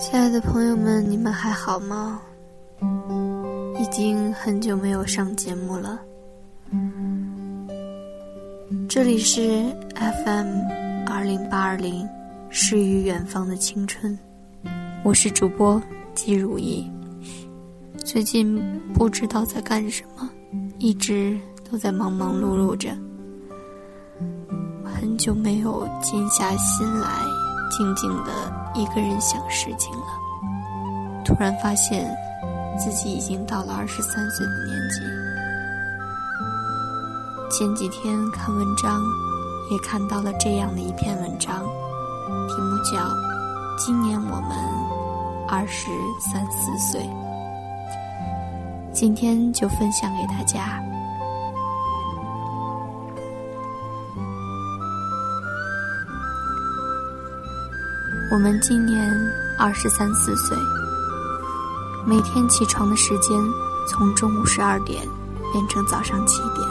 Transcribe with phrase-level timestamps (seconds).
[0.00, 2.22] 亲爱的朋友们，你们还好吗？
[3.78, 6.00] 已经很久没有上节目了。
[8.88, 9.62] 这里是
[10.24, 10.46] FM
[11.06, 12.08] 二零八二零，
[12.48, 14.18] 诗与远方的青春。
[15.04, 15.80] 我是主播
[16.14, 16.90] 季如意。
[18.02, 18.58] 最近
[18.94, 20.26] 不知道在干什么，
[20.78, 21.38] 一直
[21.70, 22.88] 都在忙忙碌碌着。
[24.82, 27.20] 很久没有静下心来，
[27.70, 30.06] 静静的一个人想事情了。
[31.24, 32.08] 突然发现
[32.78, 35.00] 自己已经到了二十三岁的年纪。
[37.50, 39.00] 前几天看文章，
[39.70, 41.64] 也看到了这样的一篇文章，
[42.48, 42.98] 题目叫
[43.78, 44.50] 《今年我们
[45.48, 47.00] 二十三四岁》。
[48.92, 50.82] 今天就分享给大家。
[58.30, 59.12] 我们今年
[59.58, 60.56] 二十三四岁，
[62.06, 63.36] 每天起床的时间
[63.88, 65.04] 从中午十二点
[65.52, 66.64] 变成早上七点，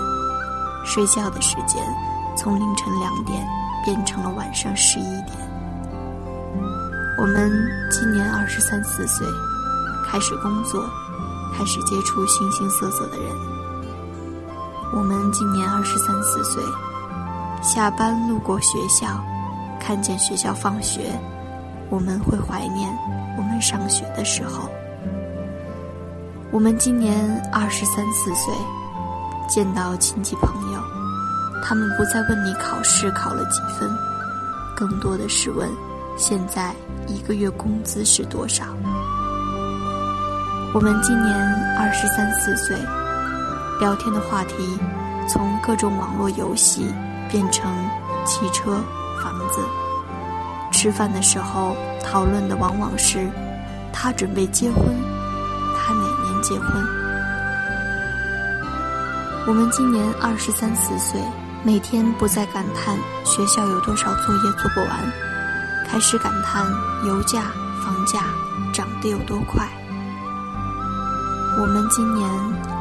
[0.85, 1.83] 睡觉的时间
[2.37, 3.45] 从凌晨两点
[3.83, 5.35] 变成了晚上十一点。
[7.17, 7.51] 我们
[7.91, 9.27] 今年二十三四岁，
[10.09, 10.89] 开始工作，
[11.57, 13.35] 开始接触形形色色的人。
[14.95, 16.63] 我们今年二十三四岁，
[17.61, 19.21] 下班路过学校，
[19.77, 21.19] 看见学校放学。
[21.89, 22.95] 我们会怀念
[23.37, 24.69] 我们上学的时候。
[26.51, 28.53] 我们今年二十三四岁，
[29.47, 30.79] 见到亲戚朋友，
[31.63, 33.89] 他们不再问你考试考了几分，
[34.75, 35.69] 更多的是问
[36.17, 36.73] 现在
[37.07, 38.65] 一个月工资是多少。
[40.73, 41.35] 我们今年
[41.77, 42.77] 二十三四岁，
[43.79, 44.55] 聊天的话题
[45.27, 46.93] 从各种网络游戏
[47.29, 47.71] 变成
[48.25, 48.79] 汽车、
[49.23, 49.59] 房子。
[50.81, 53.29] 吃饭的时候讨论的往往是，
[53.91, 54.81] 他准备结婚，
[55.75, 56.81] 他哪年结婚？
[59.45, 61.19] 我们今年二十三四岁，
[61.63, 65.01] 每天不再感叹学校有多少作业做不完，
[65.85, 66.65] 开始感叹
[67.05, 67.51] 油价、
[67.83, 68.21] 房价
[68.73, 69.67] 涨得有多快。
[71.59, 72.25] 我们今年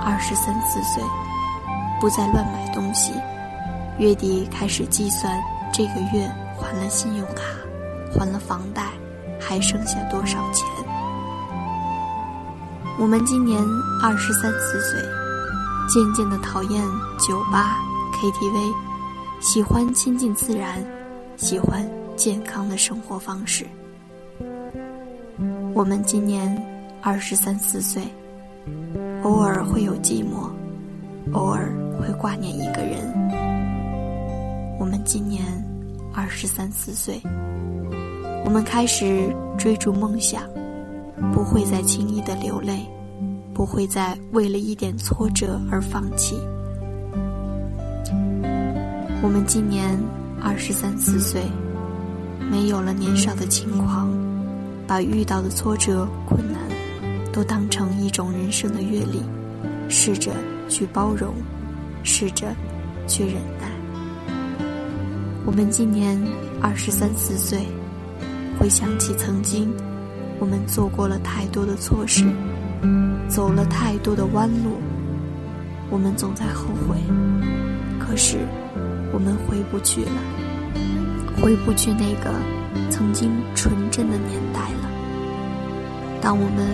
[0.06, 1.02] 二十三四岁，
[2.00, 3.12] 不再乱买东西，
[3.98, 5.36] 月底开始计算
[5.72, 7.42] 这个月还了信用卡。
[8.18, 8.82] 还了房贷，
[9.40, 10.66] 还剩下多少钱？
[12.98, 13.62] 我们今年
[14.02, 15.00] 二十三四岁，
[15.88, 16.84] 渐渐的讨厌
[17.16, 17.78] 酒吧、
[18.14, 18.74] KTV，
[19.40, 20.84] 喜欢亲近自然，
[21.36, 23.64] 喜欢健康的生活方式。
[25.72, 26.60] 我们今年
[27.00, 28.02] 二十三四岁，
[29.22, 30.50] 偶尔会有寂寞，
[31.34, 33.14] 偶尔会挂念一个人。
[34.80, 35.44] 我们今年
[36.12, 37.22] 二十三四岁。
[38.48, 40.42] 我们开始追逐梦想，
[41.34, 42.80] 不会再轻易的流泪，
[43.52, 46.34] 不会再为了一点挫折而放弃。
[49.22, 50.02] 我们今年
[50.40, 51.42] 二十三四岁，
[52.50, 54.10] 没有了年少的轻狂，
[54.86, 56.58] 把遇到的挫折、困难
[57.30, 59.20] 都当成一种人生的阅历，
[59.90, 60.32] 试着
[60.70, 61.34] 去包容，
[62.02, 62.46] 试着
[63.06, 63.70] 去忍耐。
[65.44, 66.18] 我们今年
[66.62, 67.60] 二十三四岁。
[68.58, 69.72] 回想起曾经，
[70.40, 72.24] 我们做过了太多的错事，
[73.28, 74.78] 走了太多的弯路，
[75.90, 76.96] 我们总在后悔。
[78.00, 78.38] 可是，
[79.12, 80.20] 我们回不去了，
[81.40, 82.34] 回不去那个
[82.90, 84.90] 曾经纯真的年代了。
[86.20, 86.66] 当我们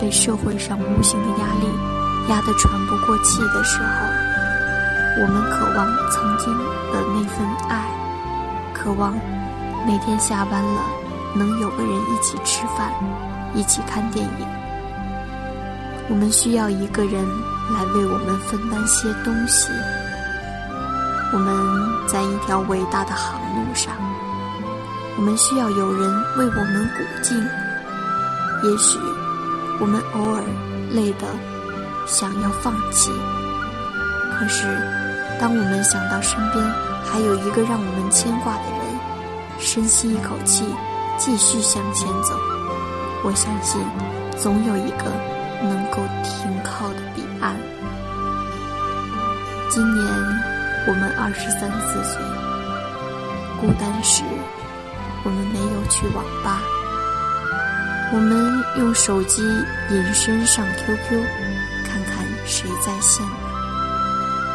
[0.00, 6.52] 被社会上无形的压力压得喘不过气的时候，我们渴望曾经
[6.92, 7.86] 的那份爱，
[8.74, 9.14] 渴望
[9.86, 10.97] 每天下班了。
[11.34, 12.92] 能有个人一起吃饭，
[13.54, 14.46] 一起看电影。
[16.08, 17.24] 我们需要一个人
[17.74, 19.70] 来为我们分担些东西。
[21.32, 23.94] 我们在一条伟大的航路上，
[25.18, 27.38] 我们需要有人为我们鼓劲。
[28.64, 28.98] 也许
[29.78, 30.42] 我们偶尔
[30.90, 31.26] 累得
[32.06, 33.12] 想要放弃，
[34.38, 34.66] 可是
[35.38, 36.64] 当我们想到身边
[37.04, 40.64] 还有一个让我们牵挂的人，深吸一口气。
[41.18, 42.38] 继续向前走，
[43.24, 43.82] 我相信
[44.38, 45.10] 总有一个
[45.60, 47.56] 能够停靠的彼岸。
[49.68, 50.06] 今年
[50.86, 52.22] 我们二十三四岁，
[53.60, 54.22] 孤单时
[55.24, 56.62] 我们没有去网吧，
[58.14, 59.42] 我们用手机
[59.90, 61.20] 隐身上 QQ，
[61.84, 63.26] 看看谁在线。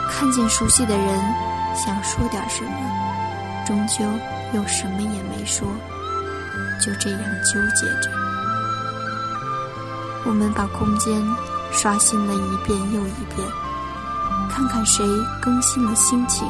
[0.10, 1.20] 看见熟悉的人，
[1.76, 2.72] 想说点什么，
[3.66, 4.06] 终究
[4.54, 5.68] 又什么也没说。
[6.80, 8.10] 就这样纠结着，
[10.26, 11.22] 我们把空间
[11.72, 13.48] 刷新了一遍又一遍，
[14.50, 15.06] 看看谁
[15.42, 16.48] 更新了心情，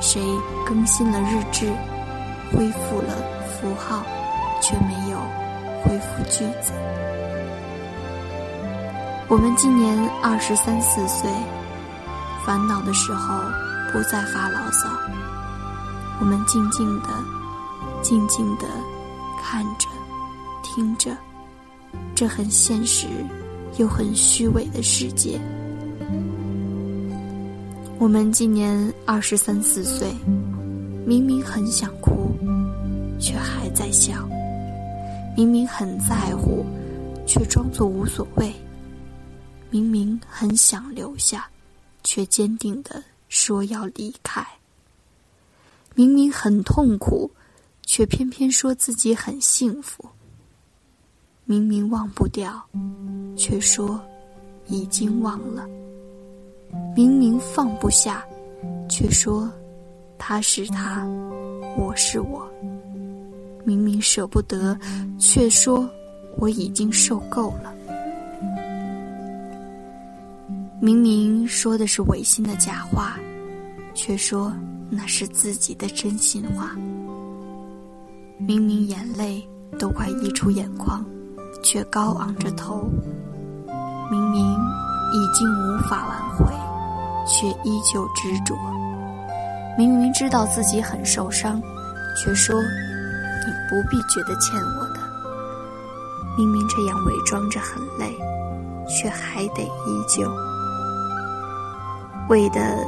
[0.00, 0.22] 谁
[0.66, 1.66] 更新了日志，
[2.52, 3.14] 恢复了
[3.60, 4.02] 符号，
[4.62, 5.18] 却没有
[5.82, 6.72] 恢复句子。
[9.28, 11.30] 我们今年二十三四岁，
[12.44, 13.34] 烦恼的时候
[13.92, 14.88] 不再发牢骚，
[16.20, 17.08] 我们静静的、
[18.02, 18.66] 静静的
[19.40, 19.88] 看着、
[20.62, 21.16] 听着。
[22.14, 23.06] 这很现实，
[23.78, 25.40] 又很虚伪的世界。
[27.98, 30.12] 我们今年二十三四岁，
[31.06, 32.30] 明明很想哭，
[33.18, 34.14] 却还在笑；
[35.34, 36.64] 明明很在乎，
[37.26, 38.52] 却装作无所谓；
[39.70, 41.48] 明明很想留下，
[42.04, 44.42] 却坚定的说要离开；
[45.94, 47.30] 明明很痛苦，
[47.92, 50.04] 却偏偏说自己很幸福。
[51.44, 52.64] 明明忘不掉，
[53.36, 54.00] 却说
[54.68, 55.64] 已经忘了；
[56.94, 58.24] 明明放不下，
[58.88, 59.50] 却说
[60.16, 61.04] 他是他，
[61.76, 62.46] 我是我；
[63.64, 64.78] 明明舍不得，
[65.18, 65.90] 却说
[66.36, 67.74] 我已经受够了；
[70.80, 73.18] 明明说的是违心的假话，
[73.94, 74.54] 却说
[74.88, 76.68] 那是自己的真心话；
[78.46, 79.48] 明明眼泪
[79.78, 81.04] 都快溢出眼眶。
[81.62, 82.90] 却高昂着头，
[84.10, 84.42] 明明
[85.12, 86.46] 已经无法挽回，
[87.26, 88.56] 却依旧执着。
[89.76, 91.60] 明明知道自己很受伤，
[92.16, 95.00] 却说你不必觉得欠我的。
[96.38, 98.16] 明明这样伪装着很累，
[98.88, 100.26] 却还得依旧，
[102.30, 102.78] 为的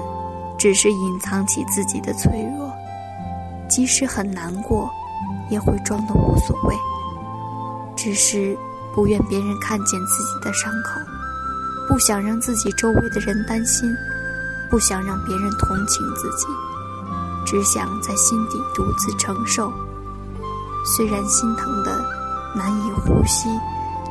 [0.58, 2.72] 只是隐藏起自己的脆弱，
[3.68, 4.90] 即使很难过，
[5.50, 6.74] 也会装得无所谓。
[7.96, 8.56] 只是
[8.94, 11.00] 不愿别人看见自己的伤口，
[11.88, 13.94] 不想让自己周围的人担心，
[14.70, 16.46] 不想让别人同情自己，
[17.46, 19.72] 只想在心底独自承受。
[20.84, 22.04] 虽然心疼的
[22.56, 23.48] 难以呼吸，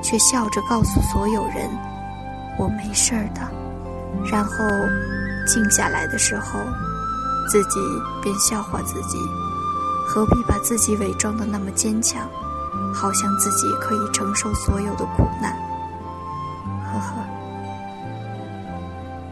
[0.02, 1.70] 却笑着告诉所有人
[2.58, 3.42] ：“我没事儿的。”
[4.26, 4.54] 然后
[5.46, 6.60] 静下来的时候，
[7.50, 7.80] 自己
[8.22, 9.18] 便笑话自己：
[10.14, 12.28] 何必把自己伪装的那么坚强？
[12.94, 15.56] 好像自己可以承受所有的苦难，
[16.84, 17.16] 呵呵，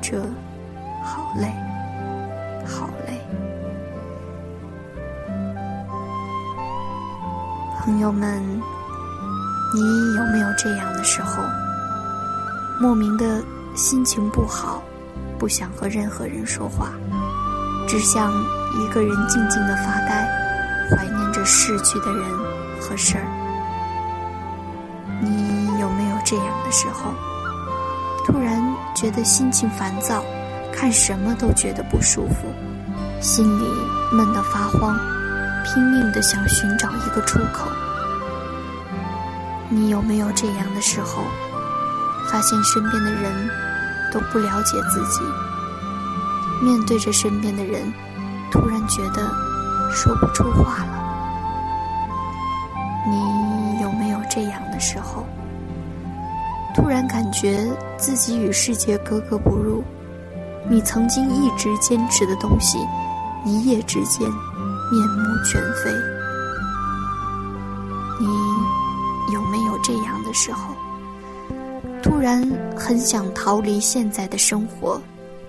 [0.01, 0.21] 这
[1.03, 1.53] 好累，
[2.65, 3.21] 好累。
[7.81, 8.41] 朋友们，
[9.75, 11.43] 你有没有这样的时候？
[12.79, 13.43] 莫名的
[13.75, 14.81] 心情不好，
[15.37, 16.91] 不想和任何人说话，
[17.85, 18.31] 只想
[18.81, 20.25] 一个人静静的发呆，
[20.89, 22.25] 怀念着逝去的人
[22.81, 23.25] 和事儿。
[25.21, 27.13] 你有没有这样的时候？
[28.25, 28.61] 突然
[28.95, 30.23] 觉得心情烦躁，
[30.73, 32.53] 看什么都觉得不舒服，
[33.21, 33.65] 心里
[34.11, 34.97] 闷得发慌，
[35.65, 37.69] 拼命的想寻找一个出口。
[39.67, 41.23] 你有没有这样的时候？
[42.31, 43.49] 发现身边的人
[44.13, 45.23] 都不了解自己，
[46.61, 47.91] 面对着身边的人，
[48.51, 49.31] 突然觉得
[49.89, 51.05] 说不出话了。
[53.07, 55.25] 你有没有这样的时候，
[56.75, 59.83] 突然感觉自己与世界格格不入，
[60.69, 62.77] 你曾经一直坚持的东西，
[63.45, 65.91] 一夜之间面目全非。
[68.19, 68.27] 你
[69.33, 70.75] 有没有这样的时候？
[72.03, 75.01] 突然很想逃离现在的生活，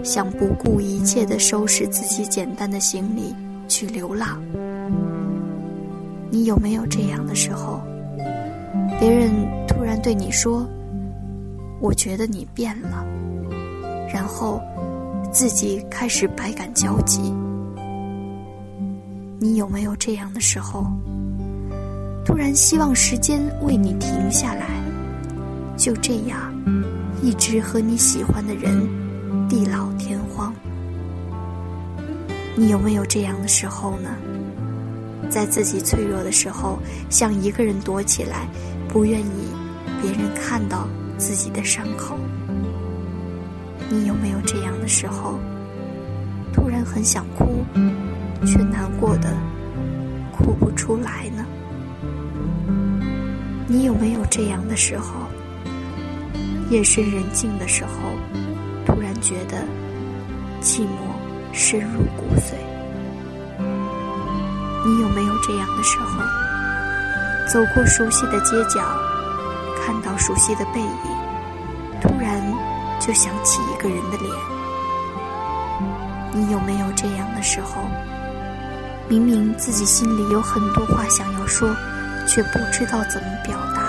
[0.03, 3.35] 想不顾一切的收拾自己简单的行李
[3.71, 4.43] 去流浪。
[6.29, 7.81] 你有没有这样的时候？
[8.99, 9.31] 别人
[9.67, 10.69] 突然对你说
[11.81, 13.07] ：“我觉得你变了。”
[14.13, 14.61] 然后
[15.33, 17.33] 自己开始百感交集。
[19.39, 20.85] 你有没有这样的时候？
[22.27, 24.67] 突然希望时间为你停下来，
[25.77, 26.53] 就这样
[27.23, 28.87] 一直和你喜欢的人
[29.49, 29.89] 地老。
[32.61, 34.11] 你有没有这样的时候呢？
[35.31, 38.47] 在自己脆弱的时候，想一个人躲起来。
[38.87, 39.49] 不愿意
[40.03, 40.87] 别人看到
[41.17, 42.19] 自己的伤口，
[43.89, 45.39] 你有没有这样的时候？
[46.53, 47.65] 突然很想哭，
[48.45, 49.33] 却难过的
[50.37, 51.47] 哭不出来呢？
[53.69, 55.15] 你有没有这样的时候？
[56.69, 57.91] 夜深人静的时候，
[58.85, 59.65] 突然觉得
[60.61, 61.17] 寂寞
[61.53, 62.55] 深入骨髓。
[64.85, 66.23] 你有没有这样的时候？
[67.53, 68.81] 走过熟悉的街角，
[69.83, 70.89] 看到熟悉的背影，
[72.01, 72.41] 突然
[73.01, 74.31] 就想起一个人的脸。
[76.33, 77.83] 你有没有这样的时候？
[79.09, 81.75] 明明自己心里有很多话想要说，
[82.29, 83.83] 却不知道怎么表达。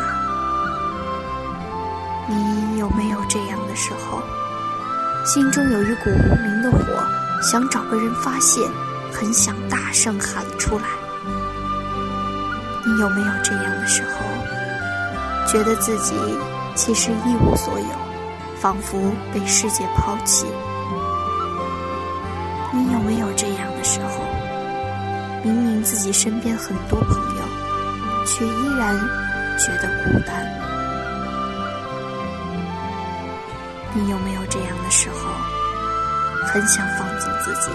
[2.27, 4.23] 你有没有这样的时候？
[5.23, 6.77] 心中有一股无名的火，
[7.41, 8.61] 想找个人发泄，
[9.11, 10.85] 很想大声喊出来。
[12.85, 14.21] 你有没有这样的时候？
[15.47, 16.13] 觉得自己
[16.75, 17.85] 其实一无所有，
[18.59, 20.45] 仿佛被世界抛弃。
[22.71, 24.23] 你有没有这样的时候？
[25.43, 27.41] 明明自己身边很多朋友，
[28.25, 28.95] 却依然
[29.57, 30.45] 觉得孤单。
[33.93, 35.20] 你有没有这样的时候？
[36.51, 37.71] 很想放纵自己，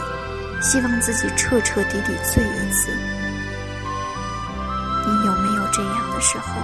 [0.61, 2.91] 希望自己彻彻底底醉一次。
[5.07, 6.61] 你有没有这样的时候？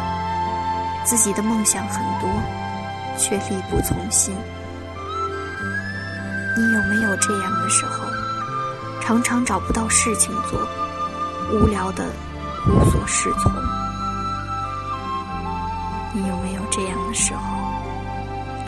[1.06, 2.28] 自己的梦想很多，
[3.16, 4.36] 却力不从心。
[6.54, 8.04] 你有没有这样的时候？
[9.00, 10.60] 常常找不到事情做，
[11.50, 12.04] 无聊的
[12.68, 13.50] 无所适从。
[16.12, 17.40] 你有没有这样的时候？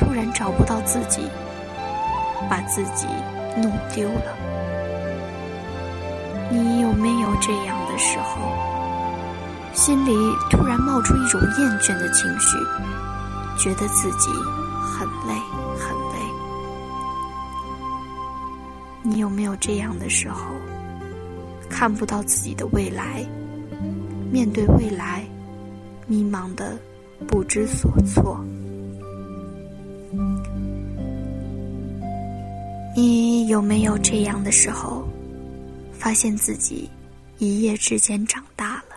[0.00, 1.28] 突然找不到自己，
[2.48, 3.06] 把自己
[3.56, 4.36] 弄丢了。
[6.50, 8.40] 你有没有这样的时候？
[9.72, 10.12] 心里
[10.50, 12.56] 突然冒出一种厌倦的情绪，
[13.58, 14.30] 觉得自己
[14.80, 15.34] 很累
[15.76, 16.18] 很累。
[19.02, 20.44] 你有没有这样的时候？
[21.68, 23.26] 看不到自己的未来，
[24.30, 25.24] 面对未来，
[26.06, 26.78] 迷茫的
[27.26, 28.38] 不知所措。
[32.96, 35.04] 你有没有这样的时候？
[35.98, 36.88] 发现自己
[37.38, 38.96] 一夜之间长大了。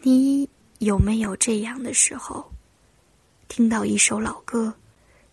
[0.00, 2.50] 你有没有这样的时候，
[3.48, 4.72] 听到一首老歌，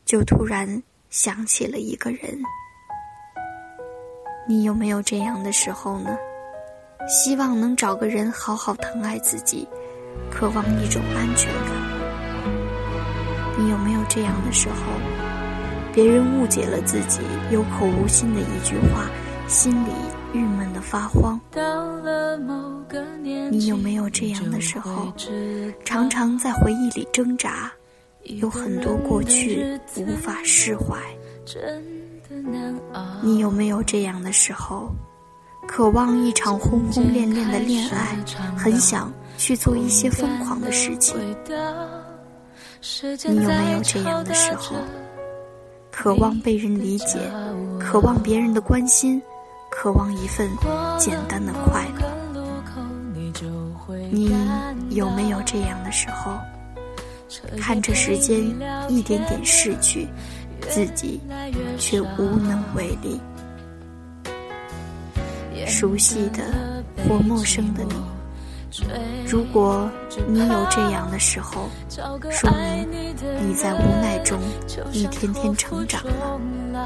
[0.03, 2.37] 就突然想起了一个人？
[4.45, 6.17] 你有没有这样的时候呢？
[7.07, 9.65] 希望能找个人好好疼爱自己，
[10.29, 11.71] 渴望一种安全感。
[13.57, 14.75] 你有没有这样的时候，
[15.97, 19.09] 别人误解了自己有口无心的一句话，
[19.47, 19.89] 心里
[20.31, 21.41] 郁闷的发慌？
[23.49, 25.11] 你有没有这样的时候，
[25.83, 27.71] 常常在回忆里挣扎，
[28.25, 30.99] 有很多过去无法释怀？
[33.23, 34.91] 你有没有这样的时候，
[35.67, 38.15] 渴望一场轰轰烈烈的恋爱，
[38.55, 41.17] 很想去做一些疯狂的事情？
[43.27, 44.75] 你有没有这样的时候，
[45.99, 47.17] 渴望被人理解，
[47.79, 49.19] 渴望别人的关心，
[49.71, 50.47] 渴望一份
[50.99, 52.07] 简单的快乐？
[54.11, 54.31] 你
[54.91, 56.37] 有没有这样的时候，
[57.59, 58.39] 看着时间
[58.87, 60.07] 一点点逝去，
[60.69, 61.19] 自己
[61.79, 63.19] 却无能为力？
[65.65, 67.95] 熟悉的或陌生的你，
[69.27, 69.89] 如果
[70.27, 71.67] 你有这样的时候，
[72.29, 73.06] 说明
[73.39, 74.39] 你在无奈中
[74.91, 76.03] 一天天成长
[76.71, 76.79] 了，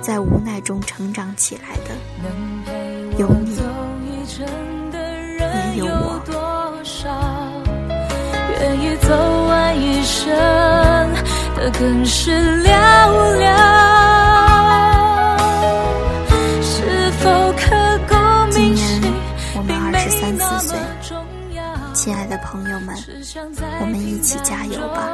[0.00, 1.94] 在无奈中成长起来的，
[3.18, 3.58] 有你。
[5.38, 6.20] 也有我。
[8.60, 9.08] 愿意走
[9.46, 10.28] 完一生
[11.56, 12.30] 的更是
[12.62, 12.68] 寥
[13.40, 13.99] 寥。
[22.50, 22.96] 朋友们，
[23.80, 25.08] 我们一起加油吧！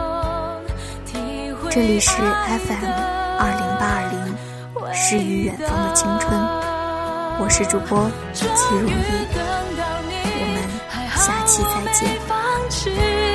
[1.70, 2.86] 这里是 FM
[3.38, 6.34] 二零八二零，诗与远方的青春，
[7.38, 8.46] 我是主播齐
[8.78, 8.92] 如意。
[11.14, 13.25] 下期再见。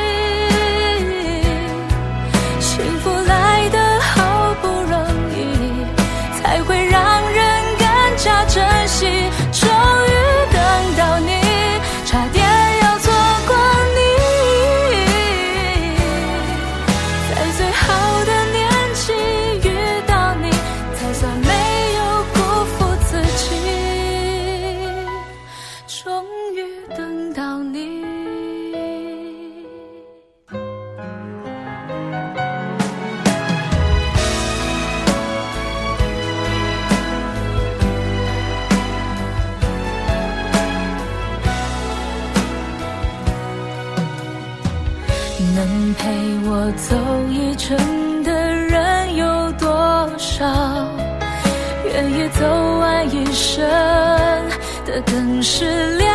[55.41, 55.65] 往事
[55.98, 56.05] 寥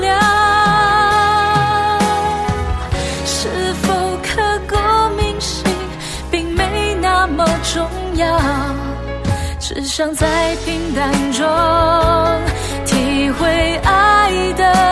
[0.00, 0.08] 寥，
[3.26, 4.74] 是否刻骨
[5.14, 5.62] 铭心
[6.30, 7.86] 并没那么重
[8.16, 8.40] 要，
[9.60, 11.46] 只想在平淡中
[12.86, 14.91] 体会爱的。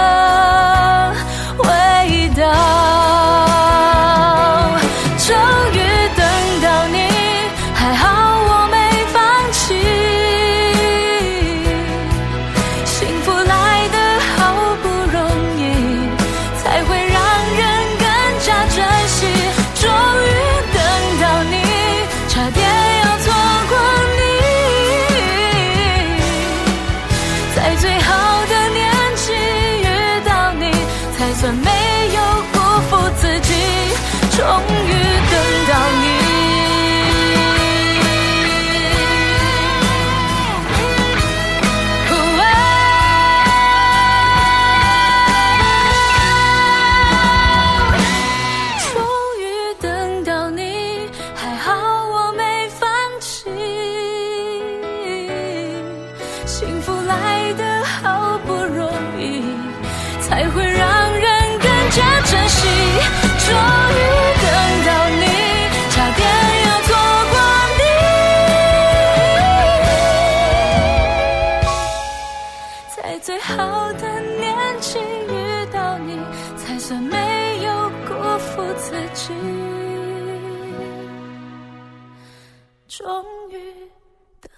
[83.01, 83.91] 终于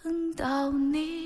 [0.02, 1.21] 等到你。